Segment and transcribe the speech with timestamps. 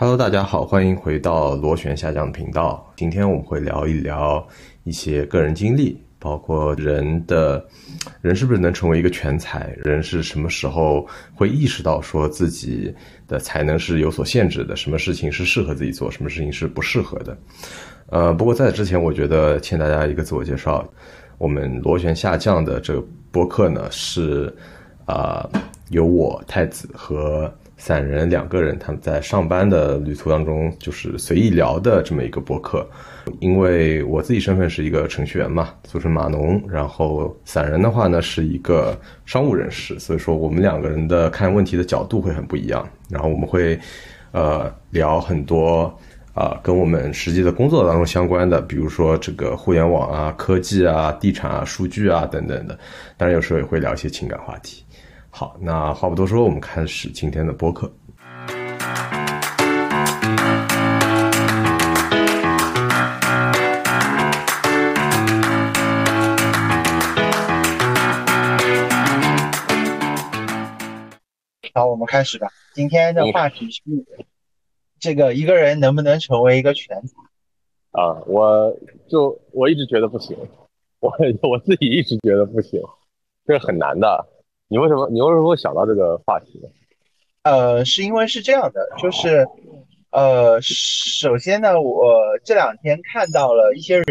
[0.00, 2.88] Hello，大家好，欢迎回到螺旋下降频道。
[2.94, 4.46] 今天我们会聊一聊
[4.84, 7.66] 一些个人经历，包括人的，
[8.20, 9.76] 人是不是能成为一个全才？
[9.82, 12.94] 人是什么时候会意识到说自己
[13.26, 14.76] 的才能是有所限制的？
[14.76, 17.36] 什么事情是适合自己做，什么事情是不适合的？
[18.06, 20.88] 呃，不过在之前，我觉得欠大家一个自我介绍。
[21.38, 24.54] 我们螺旋下降的这个播客呢，是
[25.06, 25.44] 啊，
[25.90, 27.52] 由我太子和。
[27.78, 32.86] 散人两个人，他们在上班的旅途当中，就是随意聊的这么一个博客。
[33.40, 42.88] 因为我自己身份是一个程序员嘛，俗称码农，然后散人的话呢是一个商务人士，所以说我们两个人的看问题的角度会很不一样。
[43.08, 43.78] 然后我们会，
[44.32, 45.94] 呃，聊很多
[46.32, 52.78] 啊跟我们实际的工作当中相关的，比如说这个互联网啊、科技啊、地产啊、数据啊等等的。
[53.16, 54.82] 当然有时候也会聊一些情感话题。
[55.30, 57.92] 好，那话不多说，我们开始今天的播客。
[71.72, 72.48] 好，我们开始吧。
[72.74, 73.82] 今天的话题是
[74.98, 77.14] 这个一个人能不能成为一个全才？
[77.92, 78.76] 啊，我
[79.08, 80.36] 就我一直觉得不行，
[80.98, 81.12] 我
[81.48, 82.80] 我自己一直觉得不行，
[83.46, 84.26] 这是很难的。
[84.68, 86.68] 你为什么你为什么会想到这个话题呢？
[87.42, 89.46] 呃，是因为是这样的，就是
[90.10, 94.06] 呃，首先呢，我这两天看到了一些人，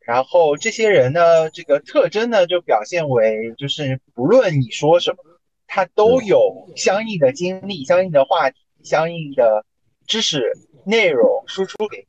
[0.00, 5.18] 然后这些人呢，这个特征呢，就表现为就是不论你说什么，
[5.66, 9.66] 他都有相应的经历、相应的话题、相应的
[10.06, 10.52] 知识
[10.84, 12.06] 内容输出给。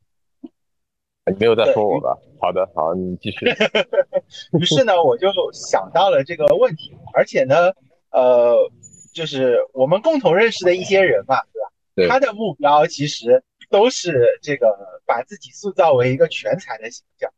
[1.30, 2.16] 你没有在说我吧？
[2.40, 3.46] 好的，好，你继续。
[4.58, 7.72] 于是呢，我就想到了这个问题，而且呢，
[8.10, 8.54] 呃，
[9.14, 11.72] 就是我们共同认识的一些人嘛，对吧？
[11.94, 12.08] 对。
[12.08, 14.66] 他的目标其实都是这个
[15.06, 17.30] 把自己塑造为一个全才的形象。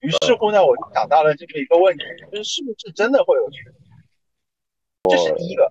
[0.00, 3.78] 于是乎呢，我就想到了这么一个问题，就是是不是真的会有全才？
[5.10, 5.70] 这是第一个。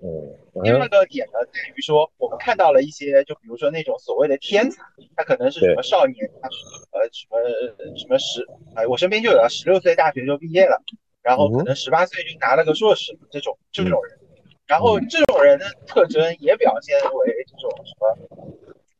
[0.62, 4.82] 第二个点呢，在于说我们看到了一些，就比如说那种所谓的天才，
[5.16, 6.48] 他可能是什么少年，他
[6.92, 8.46] 呃什么什么十，
[8.76, 10.80] 哎，我身边就有十六岁大学就毕业了，
[11.22, 14.18] 然后可能十八岁就拿了个硕士，这种这种人，
[14.66, 18.16] 然后这种人的特征也表现为这种什么，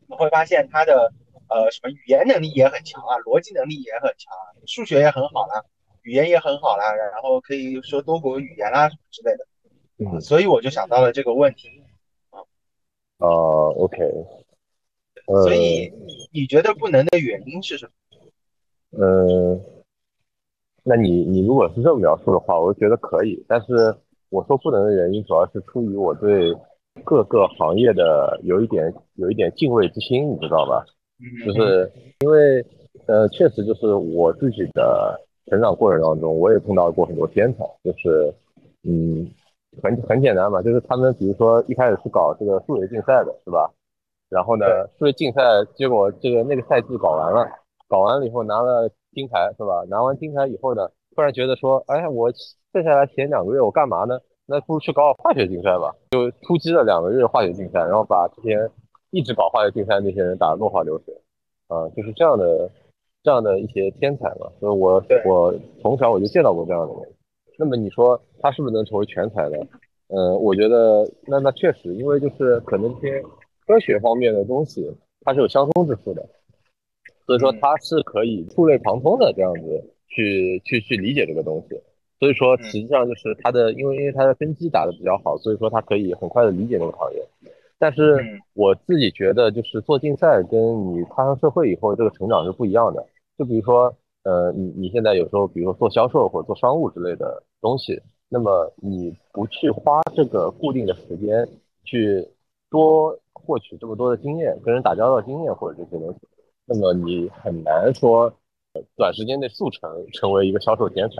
[0.09, 1.13] 你会发现他的
[1.49, 4.35] 呃什么语言能力也很强啊，逻辑能力也很强，
[4.67, 5.63] 数学也很好啦，
[6.03, 9.47] 语言也很好啦，然后可以说多国语言啦什么之类的。
[9.97, 11.69] 嗯，所以我就想到了这个问题
[12.31, 12.41] 啊，
[13.19, 13.29] 啊
[13.77, 13.99] ，OK，
[15.45, 15.93] 所以
[16.33, 17.93] 你觉得不能的原因是什么？
[18.99, 19.61] 嗯，
[20.83, 23.45] 那你你如果是这么描述的话，我就觉得可以。
[23.47, 23.97] 但是
[24.31, 26.53] 我说不能的原因，主要是出于我对
[27.05, 30.85] 各个行业的有一点有一点敬畏之心，你知道吧？
[31.47, 31.89] 就是
[32.19, 32.65] 因为
[33.07, 38.35] 呃，确实就是我自己的成长过程当中，我也碰到过很多天才，就是
[38.83, 39.31] 嗯。
[39.83, 43.71] 很很简单嘛，就是他们比如说一开始是搞这个数学竞赛的，是吧？
[44.31, 44.67] 然后呢，
[44.99, 45.43] 数学竞赛
[45.75, 47.47] 结果这个那个赛季搞完了，
[47.89, 49.85] 搞完了以后拿了金牌，是吧？
[49.89, 52.33] 拿完金牌以后呢，突然觉得说，哎，我
[52.73, 54.19] 剩下来前两个月我干嘛呢？
[54.47, 58.69] 那不如去搞化学竞赛吧，就突击了两个月化学竞赛，然后把之前
[59.11, 61.15] 一直搞化学竞赛那些人打得落花流水，
[61.69, 62.69] 啊，就是这样的
[63.23, 64.51] 这样的一些天才嘛。
[64.61, 67.14] 所以我我从小我就见到过这样的人。
[67.57, 69.57] 那么你说他是不是能成为全才呢？
[70.09, 73.23] 呃，我觉得那那确实，因为就是可能这些
[73.67, 74.93] 科学方面的东西，
[75.23, 76.25] 它是有相通之处的，
[77.27, 81.81] 所以说他是可以触类旁通的这样子去去去理解这个东西。
[82.21, 87.27] 所以说实际上就是他的，因为因为他的根基打得比较好，所以说他可以很快的理解这个行业。
[87.79, 88.17] 但是
[88.53, 90.61] 我自己觉得，就是做竞赛跟
[90.93, 93.07] 你踏上社会以后这个成长是不一样的。
[93.39, 93.95] 就比如说。
[94.25, 101.47] 呃，你你现在有时候，比如说做销售或者做商务之类的东西，那么你不去花这个固定的时间
[101.85, 102.27] 去
[102.71, 106.19] 多获取这么多的经验，跟人打交道经验或者这些东西，
[106.65, 108.33] 那么你很难说
[108.97, 111.17] 短时间内速成成为一个销售天才。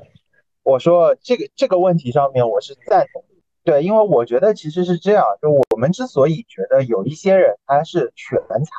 [0.63, 3.23] 我说这个这个问题上面我是赞同，
[3.65, 8.71] 对，因为我觉得其实是这样，就我们之所以觉得有一些人他是全才，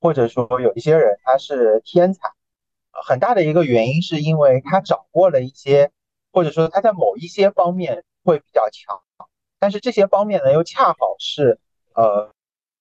[0.00, 2.20] 或者说有一些人他是天才。
[3.02, 5.90] 很大的一个原因是因为他掌握了一些，
[6.32, 9.00] 或者说他在某一些方面会比较强，
[9.58, 11.58] 但是这些方面呢又恰好是
[11.94, 12.30] 呃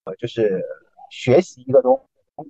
[0.06, 0.64] 呃就是
[1.10, 2.00] 学习一个东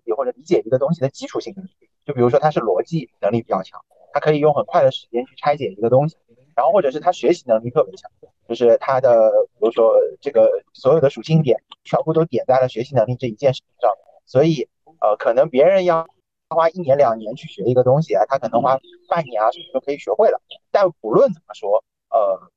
[0.04, 1.71] 西或者理解一个东西的基础性能力。
[2.06, 3.80] 就比如说他是逻辑能力比较强，
[4.12, 6.18] 他可以用很快的时间去拆解一个东西，
[6.56, 8.12] 然后或者是他学习能力特别强，
[8.48, 13.92] 就是他的比如说这个所有的属性点全部都点在了学习能力这一件事情上。
[14.25, 14.68] 所以
[15.00, 16.07] 呃，可能别人要
[16.53, 18.79] 花一年两年去学一个东西啊，他可能花
[19.09, 20.41] 半年啊什么就可以学会了。
[20.71, 22.51] 但不论怎么说，呃，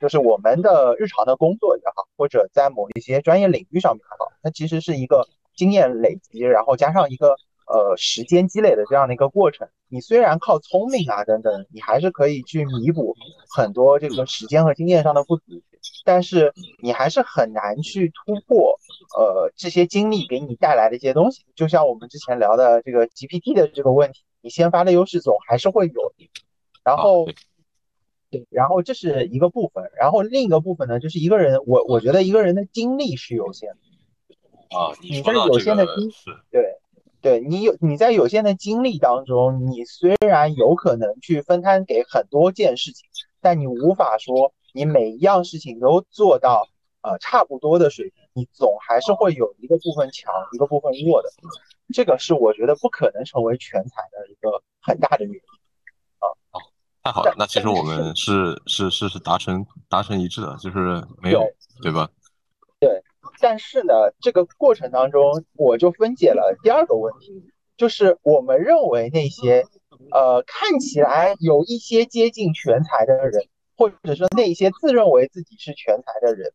[0.00, 7.36] 就是我们的日常的工作也好，或者在某一些专业领域上面也好，它其实是一个经验累积，然后加上一个
[7.66, 9.68] 呃时间积累的这样的一个过程。
[9.88, 13.14] 你虽然靠聪明啊等等，你还是可以去弥补
[13.48, 15.62] 很多这个时间和经验上的不足，
[16.04, 16.52] 但是
[16.82, 18.78] 你还是很难去突破
[19.16, 21.44] 呃这些经历给你带来的一些东西。
[21.54, 26.12] 就像我们之前聊的这个 GPT 的这个问题，你先发的优势总还是会有，
[26.84, 27.26] 然后
[28.30, 36.10] 对，然后这是一个部分，然后另一个部分呢，就是一个人，我我觉得一个人的精力是有限的啊，你在有限的精
[36.50, 36.76] 对。
[37.22, 43.08] 对你有你在有限的精力当中，你虽然有可能去分摊给很多件事情，
[43.40, 46.68] 但你无法说你每一样事情都做到
[47.00, 51.30] 呃差不多的水平，你总还是会有一个部分强，一个部分弱的，
[51.94, 55.40] 这个是我觉得不可能成为全才的一个很大的原因
[56.18, 56.28] 啊。
[56.52, 56.60] 哦，
[57.02, 61.42] 太好了，那其实我们是是是是达成达成一致的，就是没有
[61.80, 62.10] 对吧？
[62.78, 63.02] 对。
[63.40, 69.64] 但是呢，这个过程当中，我就分解了第二个问题，就是我们认为那些，
[70.10, 76.52] 呃，看起来有一些接近全才的人，或者说那些自认为自己是全才的人，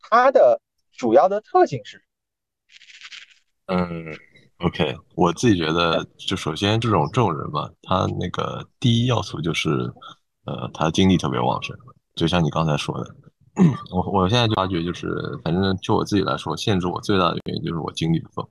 [0.00, 0.60] 他的
[0.92, 2.02] 主要的特性是？
[3.66, 4.06] 嗯
[4.58, 9.70] ，OK，我自己觉得，就首先这种这种人嘛，他那个第一要素就是，
[10.44, 11.76] 呃，他精力特别旺盛，
[12.14, 13.14] 就像你刚才说的。
[13.90, 15.08] 我我现在就发觉，就是
[15.42, 18.50] 反正就我自己来说，限制我最大的原因就是我精力不够。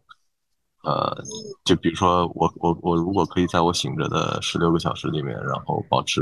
[0.83, 1.17] 呃，
[1.63, 6.21] 就比如说我我我如果可以在我醒着的十六个小时里面，然后保持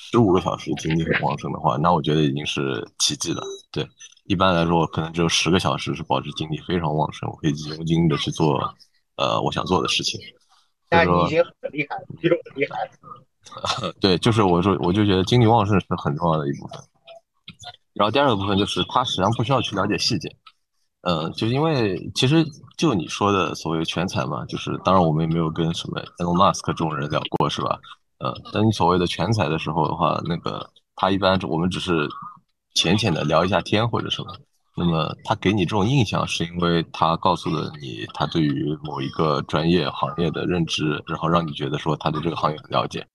[0.00, 3.42] 十五个小时精力很旺盛的话，那我觉得已经是奇迹了。
[3.72, 3.86] 对，
[4.24, 8.58] 一般来说，我可能只有十个小时是保持精力非常旺盛，我可以集中精力的去做
[9.16, 10.20] 呃我想做的事情。
[10.88, 12.88] 那你已经很厉害了，比我厉害。
[14.00, 16.78] 对，就是我说，我就觉得精力旺盛是很重要的一部分。
[17.94, 20.28] 然后第二个部分就是他实际上不需要去了解细节，
[21.02, 22.46] 嗯，就因为其实
[22.76, 27.78] 就你说的所谓全才嘛，就是当然我们也没有跟什么 Elon Musk 这种人聊过，是吧？
[28.18, 32.08] 呃，但你所谓的全才的时候的话，那个他一般我们只是
[32.74, 34.36] 浅浅的聊一下天或者什么，
[34.76, 43.06] 那么他给你这种印象是因为他告诉了你他对于某一个专业行业的认知，然后让你觉得说他对这个行业很了解。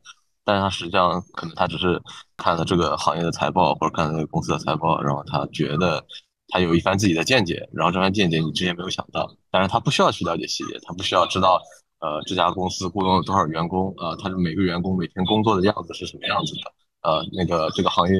[0.46, 2.02] 但是他实际上可能他只是
[2.36, 6.06] 看了这个行业的财报或者看了那个公司的财报，然后他觉得
[6.50, 11.62] 他有一番自己的见解，然后这番见解你之前没有想到，但是他不需要去了解细节，他不需要知道
[12.04, 16.62] 呃这家公司雇佣了多少员工呃，他的每个员工每天工作的样子是什么样子的，
[17.02, 18.20] 呃那个这个行业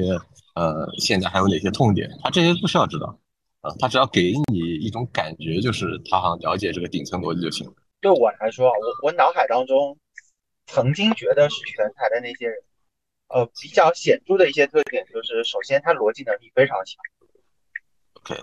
[0.54, 3.18] 呃现在还有哪些痛点，他这些不需要知道，
[3.60, 7.74] 啊他只要给你一种感觉，就是他好像了解这个顶层逻辑就行了。
[8.00, 9.96] 对我来说，我我脑海当中。
[10.66, 12.56] 曾经觉得是全才的那些人，
[13.28, 16.96] 呃，比较显著的一些特点就是，首先他逻辑能力非常强。
[18.14, 18.42] OK，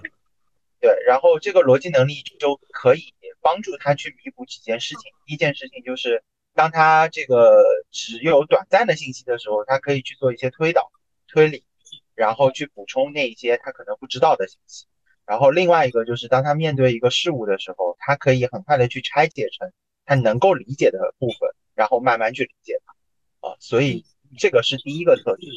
[0.81, 5.11] 对，然后这个逻辑能力就可以帮助他去弥补几件事情。
[5.25, 6.23] 第一件事情就是，
[6.53, 10.91] 当他这个只有短暂的信息的时候，他可以去做一些推导、
[11.27, 11.63] 推理，
[12.15, 14.87] 然后去补充那一些他可能不知道的信息。
[15.25, 19.71] 然后另外一个就是，当他面对一个事物的时候，他可以很快的去拆解成
[20.05, 21.49] 他能够理解的部分。
[21.73, 24.05] 然后慢慢去理解它，啊，所以
[24.37, 25.49] 这个是第一个特征。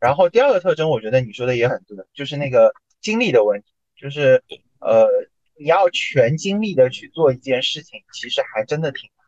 [0.00, 3.72] 然后第二个特征，我觉得你说的也很对，就是那个精力的问题，
[4.04, 4.44] 就是
[4.80, 5.08] 呃，
[5.56, 9.26] 你要全精力的去做一件事情，其实还真的挺难。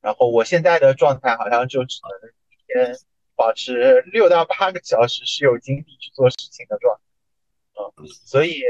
[0.00, 2.98] 然后我现在的状态好像就只能一天
[3.36, 8.60] 保持六到八个小时是有精力去做事情的状态，嗯，所以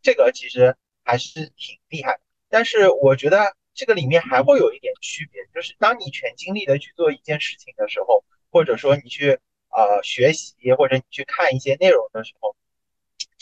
[0.00, 2.18] 这个其实还是挺厉害。
[2.48, 3.54] 但是我觉得。
[3.76, 12.54] 这个里面还会有一点区别，就是当你全精力的去做一件事情的时候，或者说你去呃学习或者你去看一些内容的时候，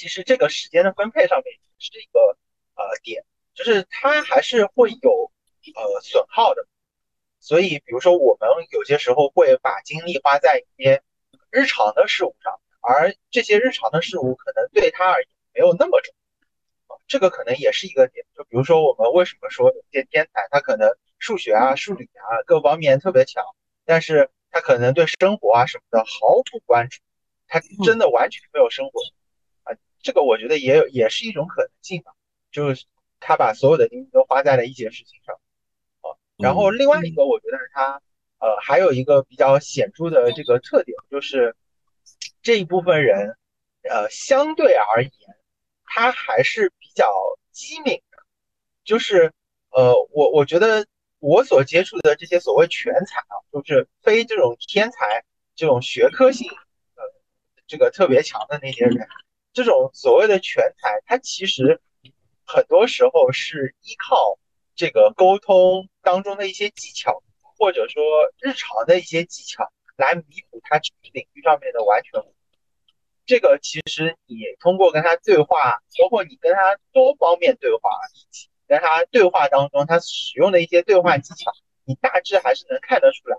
[0.02, 2.36] 其实这个时间的分配上面是一个
[2.74, 5.30] 呃点，就是它还是会有
[5.76, 6.66] 呃损耗的。
[7.38, 11.04] 所以，比如说我们有些时候会把精力花在一些
[11.52, 16.12] 日常的事物上，而这些日常的事物可能对他而言没有那么重
[16.88, 17.00] 要。
[17.06, 20.90] 这个可能也是一个点，就比如说我们为什么说有些天才，他可能
[21.20, 23.44] 数学啊、数理啊各方面特别强，
[23.84, 26.98] 但是他可能对生活啊什么的毫不关注，
[27.46, 29.21] 他真的完全没有生活啊。
[30.02, 32.12] 这个我觉得也有，也是一种可能性吧，
[32.50, 32.84] 就是
[33.20, 35.36] 他把所有的精力都花在了一件事情上
[36.02, 36.18] 啊。
[36.36, 38.02] 然后另外一个，我觉得是他
[38.38, 41.56] 呃还有一个比较显著的这个特点，就是
[42.42, 43.36] 这一部分人
[43.88, 45.12] 呃相对而言，
[45.86, 46.70] 他还是。
[46.94, 47.10] 比较
[47.52, 48.18] 机敏的，
[48.84, 49.32] 就是
[49.70, 50.86] 呃，我我觉得
[51.20, 57.02] 我所接触的这些所谓全才啊，就是非这种天才、这种学科性呃
[57.66, 59.08] 这个特别强的那些人，
[59.52, 61.80] 这种所谓的全才，他其实
[62.44, 64.38] 很多时候是依靠
[64.74, 67.22] 这个沟通当中的一些技巧，
[67.58, 68.02] 或者说
[68.40, 72.22] 日常的一些技巧来弥补他知识领域上面的完全。
[73.24, 81.52] 这个其实你通过跟他对话，包括你跟他多方面对话，以及跟他对话当中他使用的一些对话技巧，
[81.84, 83.36] 你大致还是能看得出来。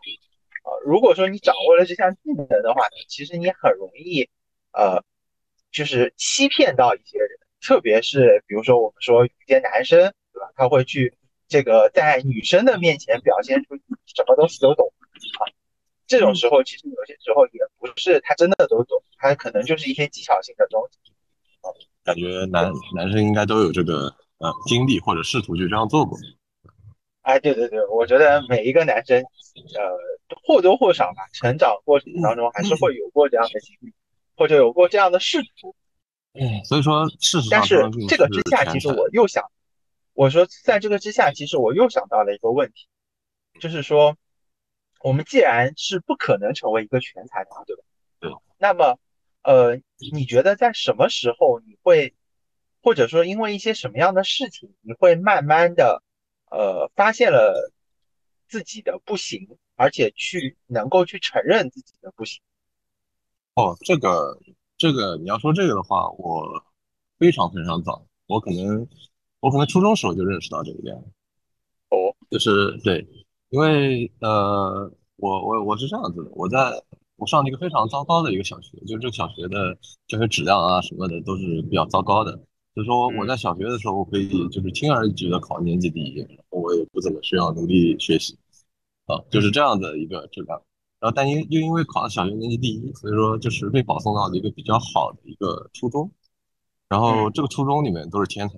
[0.63, 4.29] 啊，如果说你掌握了这项技能的话，其实你很容易，
[4.71, 5.03] 呃，
[5.73, 7.27] 就是欺骗到一些人，
[7.59, 9.99] 特别是比如说我们说有些男生，
[10.31, 10.47] 对吧？
[10.55, 11.13] 他会去
[11.49, 13.75] 这个在女生的面前表现出
[14.05, 14.93] 什么东西都懂
[15.39, 15.51] 啊。
[16.05, 20.99] 这种时候，其实有些时候也不是他真的都懂，他可能就是一些技巧性的东西。
[22.03, 26.17] 感觉男男生应该都有这个呃经历，或者试图去这样做过。
[27.21, 33.93] 哎，对对对，我觉得每一个男生，呃，或多或少吧，成长过程当中还是会有过这样的经历，
[34.35, 35.75] 或者有过这样的试图。
[36.33, 37.75] 嗯，所以说事实上，但是
[38.07, 39.43] 这个之下，其实我又想，
[40.13, 42.87] 我说在这个之下，其实我又想到了一个问题，
[43.59, 44.17] 就是说。
[45.05, 47.83] 我们既然是不可能成为一个全才的，对吧？
[48.21, 48.31] 对。
[48.57, 48.97] 那么，
[49.41, 49.81] 呃，
[50.13, 52.13] 你觉得在什么时候你会，
[52.81, 56.01] 或者说因为一些什么样的事情，你会慢慢的，
[56.49, 57.73] 呃，发现了
[58.47, 62.41] 自己的不行，而且去能够去承认自己的不行？
[63.55, 64.39] 哦，这个，
[64.77, 66.63] 这个你要说这个的话，我
[67.19, 68.87] 非常非常早，我可能，
[69.39, 70.95] 我可能初中时候就认识到这一点。
[71.89, 73.07] 哦，就是对。
[73.49, 76.83] 因为呃，我我我是这样子的，我在
[77.17, 82.35] 我上了一个非常糟糕的一个小学，就是这个小学的教学质量啊什么的都是比较糟糕的。
[82.75, 88.35] 就是说我在小学的时候，我可以就是轻而易举的考年级第一，然后我也不怎么需要努力学习，
[89.05, 90.59] 啊，就是这样的一个质量。
[91.03, 96.09] 然后但因又因为考了小学年级第一，所以说就是被保送到了一个比较好的一个初中，
[96.87, 98.55] 然后这个初中里面都是天才。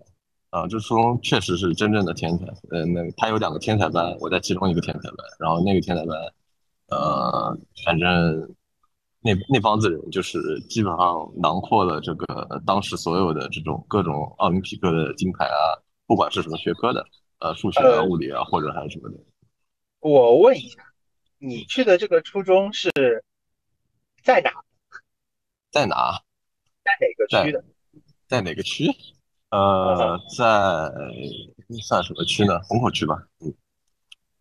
[0.51, 2.45] 啊，这初中确实是真正的天才。
[2.69, 5.17] 呃，那他有两个天才班，我在其中一个天才班。
[5.39, 6.15] 然后那个天才班，
[6.89, 8.55] 呃，反正
[9.21, 10.37] 那那帮子人就是
[10.69, 17.03] 基本上囊括了这个当时所有的这种各种奥林匹克的金牌啊，不管是什么学科的，
[17.39, 19.17] 呃，数学啊、物理啊，或者还是什么的。
[19.99, 20.81] 我问一下，
[21.37, 22.91] 你去的这个初中是
[24.23, 24.51] 在哪？
[25.71, 26.21] 在哪？
[26.83, 27.63] 在哪个区的？
[28.27, 28.89] 在哪个区？
[29.49, 30.45] 呃，在
[31.83, 32.59] 算什么区呢？
[32.63, 33.15] 虹口区吧。
[33.39, 33.53] 嗯。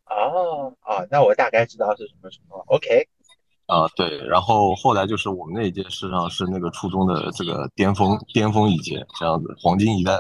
[0.06, 2.56] 哦，哦，那我大概知道是什么什么。
[2.68, 3.08] OK。
[3.66, 4.18] 啊，对。
[4.26, 10.12] 然后后来就是我们那一届，事实上是那个初中的这个巅峰，巅峰一届，这样子，黄金一代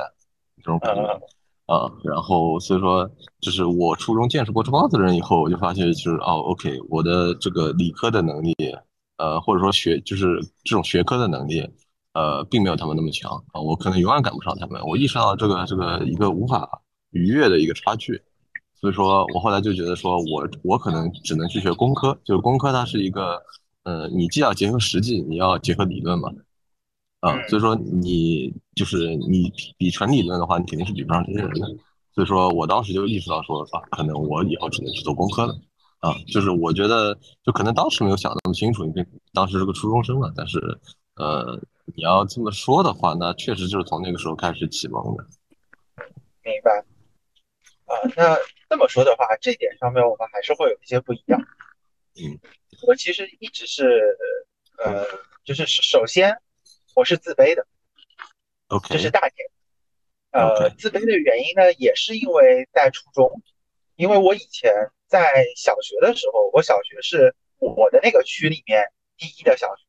[0.56, 1.20] 这种感觉。
[1.66, 8.54] 啊，然后所以说，就是我初中见识过这帮子人以后，我就发现就是哦，OK，我的这个理科的能力，
[9.18, 11.68] 呃，或者说学就是这种学科的能力。
[12.16, 14.80] 呃，并没有他们那么强啊，我可能永远赶不上他们。
[14.86, 16.80] 我意识到这个这个一个无法
[17.10, 18.22] 逾越的一个差距，
[18.80, 23.42] 所以说我后来就觉得说，我我可能只能去学工科，就是工科它是一个，
[23.82, 26.30] 呃，你既要结合实际，你要结合理论嘛，
[27.24, 31.66] 啊，所以说你就是你比纯理论的话，你肯定是比不上这些人的。
[32.14, 35.54] 所以说我当时就意识到说啊，可能我以后只能去做工科了，
[36.00, 40.58] 啊，就是我觉得就可能当时没有想那么清楚，因为当时是个初中生嘛，但是
[41.16, 41.60] 呃。
[41.94, 45.26] 你要这么说的话，那确实就是从那个时候开始启蒙的。
[46.42, 46.82] 明白。
[47.84, 48.34] 啊，那
[48.70, 51.38] 这么说的话，这点上面我们还是会有一些不一样。
[52.16, 52.40] 嗯，
[52.86, 54.00] 我其实一直是，
[54.82, 55.04] 呃，
[55.44, 56.34] 就是首先
[56.94, 57.66] 我是自卑的。
[58.68, 58.94] OK。
[58.94, 59.50] 这是大点。
[60.30, 63.42] 呃，自卑的原因呢，也是因为在初中，
[63.96, 64.72] 因为我以前
[65.06, 69.84] 在小学的时候，我小学是我的那个区里面第一的小学。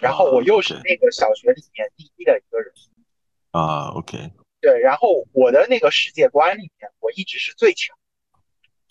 [0.00, 2.72] 然后我又是那个小学里面第一的一个人
[3.50, 7.96] 啊，OK，对，然后我的那个世界观里面，我一直是最强。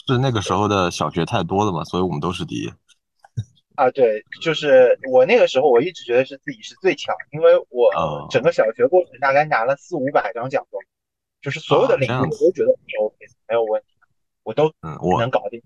[0.06, 2.70] 是那个时候的小学太多了嘛，所以我们都是第一。
[3.80, 7.90] 啊，对，就是我那个时候，我一直觉得是自己是最强，因为我
[8.30, 10.84] 整个小学过程大概拿了四五百张奖状，
[11.42, 13.14] 就是所有的领域我都觉得没有
[13.48, 13.88] 没有问题，
[14.44, 15.62] 我都嗯我能搞定。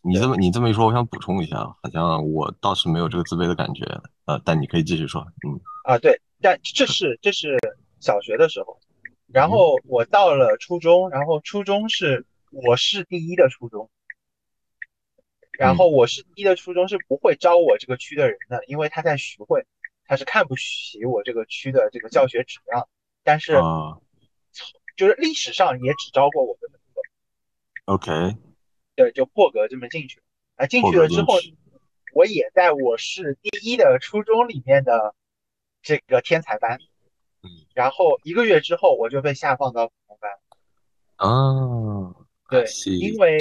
[0.00, 3.84] 你这么你这么一说，我想补充一下，好像我倒是没有这个自卑的感觉，
[4.24, 5.54] 呃，但你可以继续说，嗯，
[5.84, 7.56] 啊，对，但这是这是
[8.00, 8.76] 小学的时候，
[9.32, 13.88] 然后我到了初中，然后初中是我是第一的初中，
[15.62, 19.64] 然后我是第一的初中是不会招我这个区的人的，因为他在徐汇，
[20.06, 22.88] 他是看不起我这个区的这个教学质量，
[23.22, 23.52] 但是，
[24.96, 26.68] 就是历史上也只招过我的。
[27.84, 28.36] OK，
[28.96, 30.20] 对，就破格这么进去。
[30.56, 31.38] 啊，进去了之后，
[32.12, 35.14] 我也在我是第一的初中里面的
[35.80, 36.80] 这个天才班，
[37.42, 40.30] 嗯，然后一个月之后我就被下放到普通班。
[41.16, 42.16] 啊，
[42.50, 42.66] 对，
[42.98, 43.38] 因为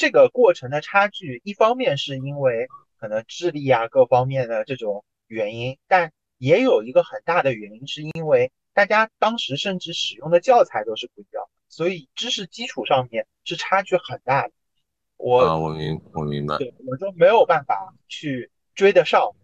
[0.00, 14.52] 这个过程的差距，一方面是因为可能智力啊各方面的这种原因，但也有一个很大的原因，是因为大家当时甚至使用的教材都是不一样的，所以知识基础上面是差距很大的。
[15.18, 19.36] 我啊，我明我明白，对，我就没有办法去追得上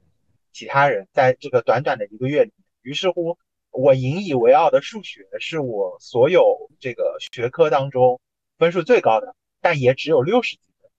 [0.54, 3.36] 其他人，在这个短短的一个月里，于是乎，
[3.72, 8.18] 我引以为傲的数学是我所有这个学科当中
[8.56, 10.90] 分数最高的，但也只有六十几分，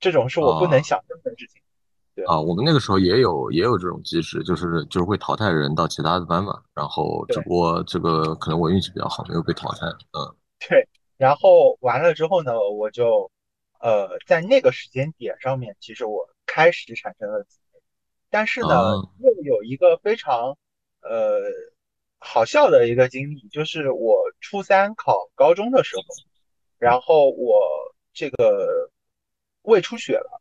[0.00, 1.62] 这种是我不能想象的事情。
[2.14, 9.86] 对啊，我们那个时候也有也有这种机制，就是就是会淘汰人到其他的班嘛，然后只不过这个可能我运气比较好，没有被淘汰。
[9.86, 10.34] 嗯，
[10.68, 13.30] 对，然后完了之后呢，我就。
[13.78, 17.78] 呃，在那个时间点上面，其实我开始产生了自卑，
[18.30, 20.56] 但是呢，又有一个非常
[21.02, 21.42] 呃
[22.18, 26.02] 好笑的一个经历，就是我初三考高中的时候，
[26.78, 27.60] 然后我
[28.16, 28.90] 这个
[29.60, 30.40] 胃出血了，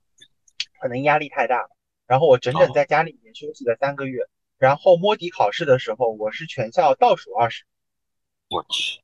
[0.80, 1.70] 可能压力太大了，
[2.08, 4.22] 然后我整整在家里面休息了三个月，
[4.58, 7.66] 然后摸底考试的时候，我是全校倒数二十，
[8.50, 9.02] 我去。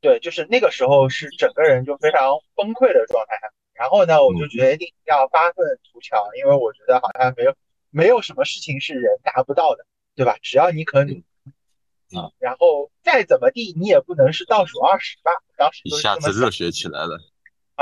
[0.00, 3.36] 对，就是那个时候是整个人就非常崩溃的状态，
[3.72, 7.54] 然后呢，我就决定要发愤图强，因为我觉得好像没有
[7.90, 10.36] 没有什么事情是人达不到的，对吧？
[10.42, 15.30] 只要你肯努，啊，然后再怎么地，你也不能是倒数二十吧？
[15.56, 17.20] 当时一下子热血起来了，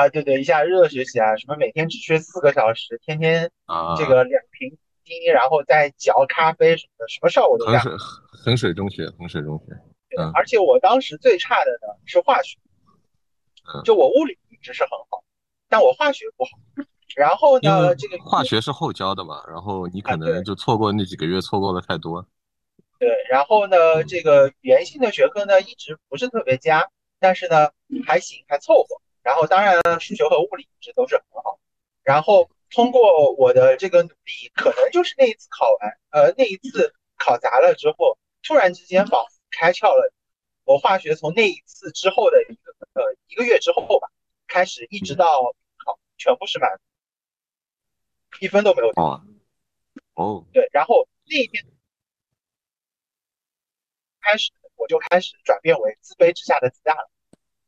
[0.00, 3.50] 啊，对对，一下热学习啊，什么每天只睡四个小时，天天
[3.98, 7.80] 这个两瓶金，然后再嚼咖啡什么的，什么事儿我都干。
[7.80, 7.98] 衡水
[8.44, 9.74] 衡水中学，衡水中学。
[10.18, 12.58] 嗯，而且我当时最差的呢是化学，
[13.84, 15.22] 就我物理一直是很好，
[15.68, 16.50] 但我化学不好。
[17.14, 22.26] 然后呢，这个化学是后教的嘛，然后你可能就错过那几个月，错过了太多。
[22.98, 27.70] 对，然后呢，这个语言性的学科呢一直不是特别佳，但是呢
[28.06, 29.00] 还行，还凑合。
[29.22, 31.58] 然后当然数学和物理一直都是很好。
[32.02, 39.32] 然后通过我的这个努力，可能就是那一次考完，呃，那一次考砸了之后，突然之间仿佛。
[39.52, 40.12] 开窍了，
[40.62, 44.08] 我化学从那一次之后的一个呃一个月之后吧，
[44.46, 45.26] 开始一直到
[45.84, 46.80] 考全部是满分，
[48.40, 49.02] 一分都没有掉。
[50.14, 51.66] 哦，对，然后那一天
[54.20, 57.10] 开始我就开始转变为自卑之下的自大了，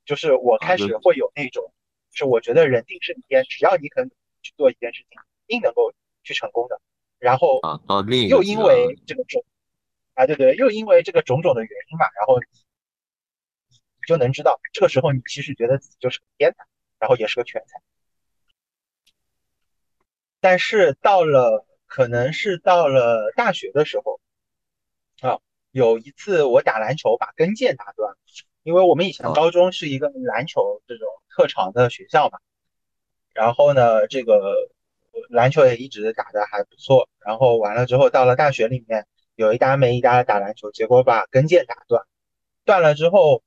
[0.04, 1.72] 就是我开始会有那种，
[2.12, 4.10] 是我觉得人定胜天，只要你肯
[4.42, 6.80] 去做一件事情，一定能够去成功的。
[7.18, 7.80] 然后啊，
[8.28, 9.44] 又因为这个种。
[10.14, 12.44] 啊，对对，又因为这个种种的原因嘛，然后你
[14.06, 16.66] 就能知道，这个时候你其实觉得自己就是个天才，
[16.98, 17.80] 然后也是个全才。
[20.38, 24.20] 但是到了，可能是到了大学的时候，
[25.22, 28.18] 啊，有一次我打篮球把跟腱打断了，
[28.62, 32.38] 因为我们以前高中是一个篮球这种特长的学校嘛，
[33.32, 34.54] 然后呢，这个
[35.30, 39.06] 篮球也一直打得还不错，然后完了之后到了大学里面。
[39.34, 42.04] 有一搭没一搭的打篮球，结果把跟腱打断。
[42.66, 43.42] 断了之后，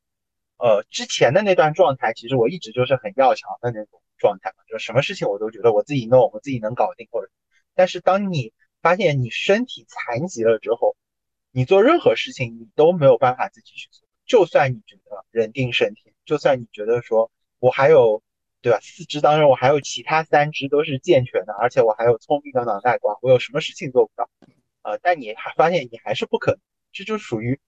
[0.57, 7.07] 呃，之前的那段状态，其实我一直就是很要强的那种状态嘛，就什么事情我都觉得我自己弄，我自己能搞定。
[7.11, 7.29] 或者，
[7.75, 8.51] 但是当你
[8.81, 10.95] 发现你身体残疾了之后，
[11.51, 14.04] 你做任何事情你都没有办法自己去做。
[14.25, 18.23] 就算你觉得人定胜天，就算你觉得说我还有，
[18.61, 18.79] 对吧？
[18.81, 24.29] 四肢当中我还有其他三肢都是健全的，而且我还有聪明的脑袋瓜，我有什么事情做不到？
[24.81, 26.59] 呃，但你还发现你还是不可能，
[26.91, 27.59] 这就属于，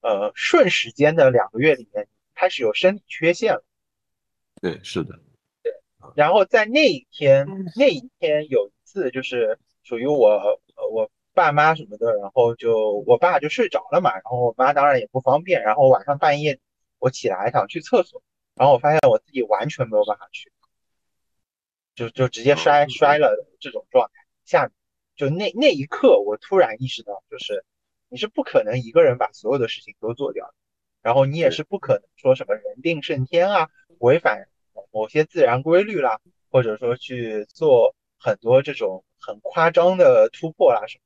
[0.00, 3.64] 呃，瞬时间的两个月里面开始有生理缺陷了。
[4.60, 5.20] 对，是的，
[5.62, 5.72] 对。
[6.16, 10.28] 然后在那一天，那一天有一次就是属于我，
[10.76, 16.58] 呃，我爸妈什么的，然后就我爸就睡着了嘛，然后我妈当然也不方便，然后晚上半夜
[16.98, 18.20] 我起来想去厕所，
[18.56, 20.50] 然后我发现我自己完全没有办法去，
[21.94, 24.72] 就就直接摔摔了这种状态下面。
[25.14, 27.64] 就那那一刻，我突然意识到，就是
[28.08, 30.54] 你是不可能一个人把所有的事情都做掉的，
[31.02, 33.68] 然后你也是不可能说什么人定胜天啊，
[34.00, 34.48] 违反
[34.90, 36.20] 某些自然规律啦，
[36.50, 41.02] 或者说去做很多这种很夸张的突破啦什么，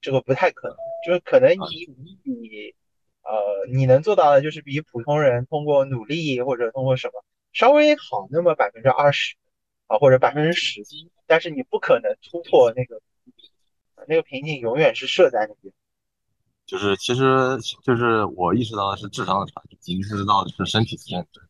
[0.00, 0.76] 这个不太可能。
[1.06, 1.86] 就是可能你
[2.22, 2.74] 你
[3.22, 9.36] 呃你能做到的，就是比普通人通过努力或者通过什么稍微好那么百分之二十
[9.86, 10.82] 啊，或者百分之十，
[11.26, 13.00] 但是你不可能突破那个。
[14.06, 15.72] 那个瓶颈永远是设在那边，
[16.66, 17.22] 就是其实
[17.82, 21.40] 就是我意识到的是智商的差距，你意识到的是身体的限制。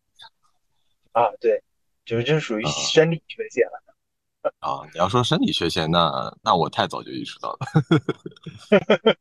[1.10, 1.64] 啊，对，
[2.04, 3.82] 就是这属于生理缺陷了。
[4.60, 7.58] 啊，你要说生理缺陷，那那我太早就意识到了。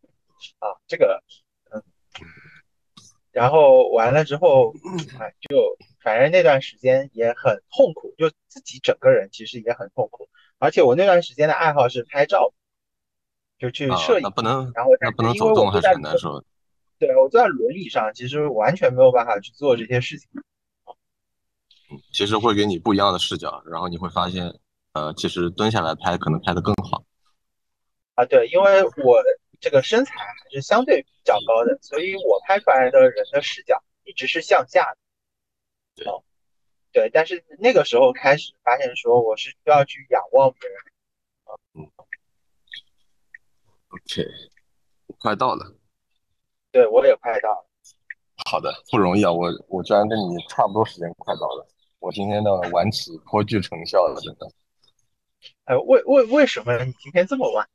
[0.59, 1.23] 啊，这个，
[1.71, 1.81] 嗯，
[3.31, 4.73] 然后完了之后，
[5.17, 10.27] 哎，就反正那段时间也很痛苦，就自己整个人其实也很痛苦。
[10.59, 12.53] 而且我那段时间的爱好是拍照，
[13.57, 16.43] 就去摄影，那不能，然后那不能走动还是很难受。
[16.99, 20.29] 对，我坐在轮椅上，其实完全没有办法去做这些事情。
[21.89, 24.53] 嗯，其实会给你不一样的视角，然后你会发现。
[24.93, 27.03] 呃，其实蹲下来拍可能拍得更好
[28.15, 28.25] 啊。
[28.25, 29.23] 对，因为我
[29.59, 34.97] 这个身材还是相对比较高的，所以我拍出来的人的视角一直是向下的。
[35.95, 36.05] 对，
[36.91, 40.77] 对，但是那个时候开始发现说我是需要去仰望别人。
[41.73, 41.91] 嗯。
[43.89, 44.27] OK，
[45.19, 45.75] 快到了。
[46.71, 47.65] 对，我也快到了。
[48.49, 51.67] 好的，不容易啊，我我居然跟你差不多时间快到了，
[51.99, 54.51] 我今天的晚起颇具成效了，真的。
[55.65, 57.67] 哎，为为为什么你今天这么晚？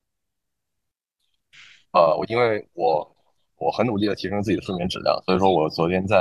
[1.92, 3.16] 呃，我因为我
[3.56, 6.16] 我很努力的提升自己的睡眠质量，所以说我昨天在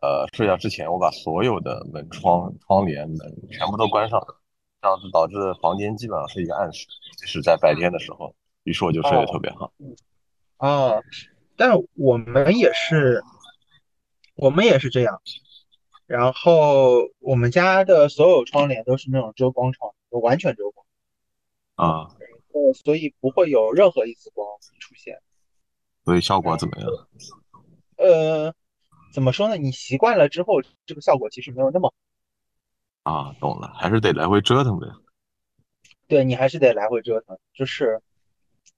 [0.00, 3.18] 呃睡觉之前，我把所有的门窗、窗帘、门
[3.50, 4.40] 全部都关上了，
[4.82, 6.86] 这样子导致房间基本上是一个暗室，
[7.16, 9.72] 即使在白天的时候，于是我就睡得特别好。
[10.58, 11.02] 哦，
[11.56, 13.22] 但我们也是，
[14.34, 15.20] 我们也是这样。
[16.06, 20.86] 然后我们家的所有窗帘都是那种遮光窗，完全遮光
[21.74, 22.16] 啊，
[22.52, 24.46] 呃，所以不会有任何一丝光
[24.80, 25.20] 出现。
[26.04, 26.88] 所以效果怎么样？
[27.96, 28.54] 呃，
[29.12, 29.56] 怎么说呢？
[29.56, 31.92] 你习惯了之后，这个效果其实没有那么
[33.04, 33.12] 好。
[33.12, 34.86] 啊，懂了，还是得来回折腾呗。
[36.06, 38.00] 对你还是得来回折腾，就是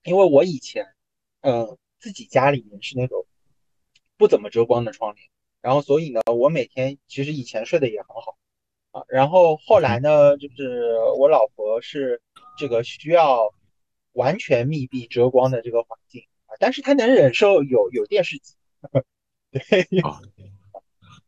[0.03, 0.95] 因为我以前，
[1.43, 3.25] 嗯，自己家里面是那种
[4.17, 5.29] 不怎么遮光的窗帘。
[5.61, 8.37] 然后，所以呢，我每天其实以前睡得也很好
[8.91, 9.03] 啊。
[9.09, 12.21] 然后后来呢，就是我老婆是
[12.59, 13.53] 这个需要
[14.13, 18.55] 完全密闭遮光的这个环境啊，但是她能忍受有有电视机，
[19.51, 19.61] 对，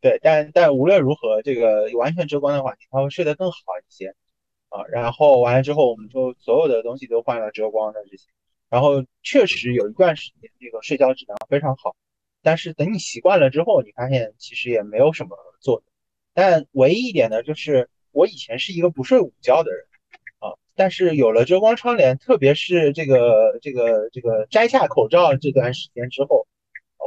[0.00, 4.14] 对，但但无论如何，这个完全遮光的环境，她会睡得更好一些
[4.68, 4.84] 啊。
[4.90, 8.28] 然后完了之后，我们就所有的东西都换了遮光的这些，
[8.68, 11.94] 然后确实有一段时间，这个睡觉质量非常好。
[12.42, 15.91] 但是等你习惯了之后，你发现其实也没有什么做的。
[16.34, 19.84] 但唯一一点呢，就是我以前是一个不睡午觉的人
[20.38, 26.46] 啊，但是有了遮光窗帘，特别是这个这个这个摘下口罩这段时间之后，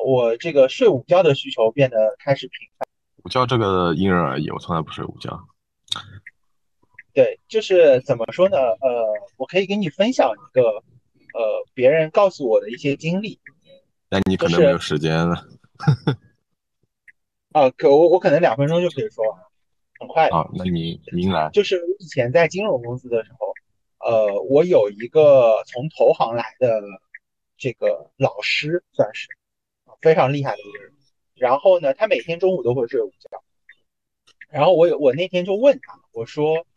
[0.05, 2.87] 我这个睡午觉的需求变得开始频繁。
[3.23, 5.39] 午觉这个因人而异，我从来不睡午觉。
[7.13, 8.57] 对，就是怎么说呢？
[8.57, 9.05] 呃，
[9.37, 13.39] 我可以跟你分享一个呃别人告诉我的一些经历。
[14.09, 15.47] 那你可能没有时间了。
[17.55, 19.39] 啊，可我我可能两分钟就可以说完，
[19.97, 20.27] 很快。
[20.27, 21.49] 啊，那你您来。
[21.53, 23.53] 就是以前在金融公司的时候，
[23.99, 26.81] 呃，我有一个从投行来的
[27.57, 29.29] 这个老师，算是
[30.01, 30.91] 非常厉害的一个人。
[31.33, 33.41] 然后呢，他每天中午都会睡午觉。
[34.49, 36.67] 然后我有我那天就问他，我说，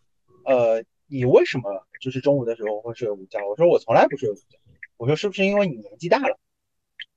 [0.44, 3.44] 呃，你为什么就是中午的时候会睡午觉？
[3.48, 4.58] 我说我从来不睡午觉。
[4.96, 6.38] 我说是不是因为你年纪大了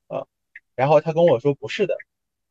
[0.08, 0.26] 啊？
[0.74, 1.96] 然后他跟我说不是的，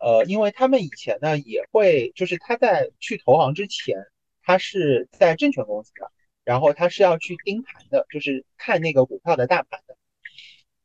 [0.01, 3.97] 呃，因为他们以前呢也会，就是他在去投行之前，
[4.41, 6.11] 他是在证券公司的，
[6.43, 9.95] 然后他是要去盯盘的，就是看那个股票的大盘的，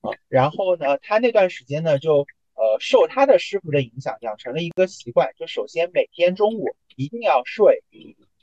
[0.02, 7.82] 啊，然后呢，他那段时间呢就呃受他的师傅的影响，养成了一个习惯，就首先每天中午一定要睡，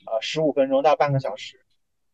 [0.06, 1.64] 呃十五分钟到半个小时，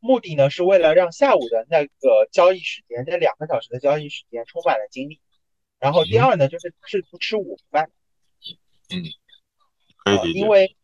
[0.01, 5.19] 目的呢是为了让下午的那个交易时间，这两个小时的交易时间充满了精力。
[5.79, 7.91] 然后第二呢，就是是不吃午饭，
[8.91, 10.77] 嗯，因为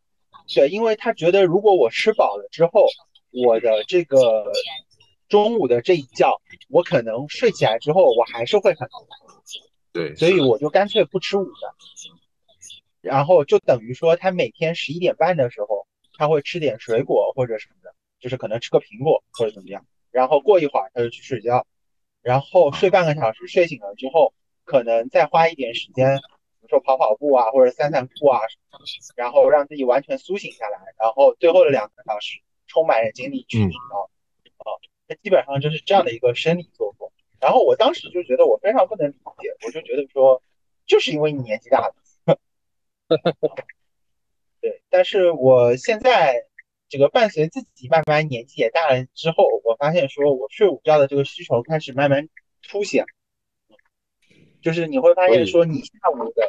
[0.55, 2.87] 对，因为他觉得如果我吃饱了之后，
[3.33, 4.53] 我的这个
[5.29, 6.31] 中午的这一觉，
[6.69, 8.89] 我可能睡起来之后我还是会很
[9.93, 11.75] 对，所以我就干脆不吃午饭，
[13.01, 21.67] 然后就等于说他每天十一点半的时候，他会吃点水果或者什么的，就是可能吃个苹果或者怎么样，然后过一会儿他就去睡觉，
[22.23, 24.33] 然后睡半个小时，睡醒了之后。
[24.69, 26.23] 可能再花一点时间，比
[26.67, 28.41] 如说跑跑步啊，或者散散步啊，
[29.17, 34.03] 然后让自己完全苏醒下来，然后最后的两个小时充满着精力去疲劳，
[34.59, 34.77] 啊，
[35.07, 37.09] 那基本上就是这样的一个生理作风。
[37.39, 40.43] 然后我当时就觉得我非常不能理解，我就觉得说，
[40.87, 41.95] 就是因为你年纪大了，
[44.61, 44.83] 对。
[44.89, 46.47] 但是我现在
[46.89, 52.29] 这个伴随自己慢慢年纪也大了之后，我发现说我睡午觉的这个需求开始慢慢
[52.63, 53.05] 凸显。
[54.67, 56.45] 就是你会发现，说你下午的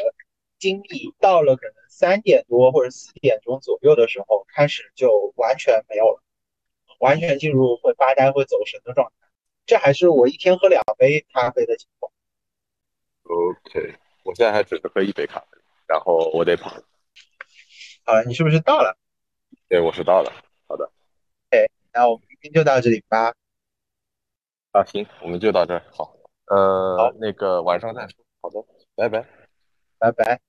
[0.58, 6.24] 精力到了可能三点多或者四点钟左右的时候，开始就完全没有了，
[6.98, 9.28] 完全进入会发呆、会走神的状态。
[9.68, 12.12] 这还是我一天喝两杯咖啡的情况。
[13.22, 16.72] OK，我现在还只是喝一杯咖啡，然后我得跑。
[18.04, 18.98] 好了，你是不是到了？
[19.70, 20.34] 对，我是到了。
[20.68, 20.86] 好的。
[21.52, 23.36] OK，那我们今天就到这里吧。
[24.72, 25.84] 啊，行，我们就到这儿。
[25.92, 26.17] 好，
[26.48, 28.24] 呃，那个晚上再说。
[28.42, 28.64] 好的，
[28.96, 29.26] 拜拜，
[30.00, 30.47] 拜拜。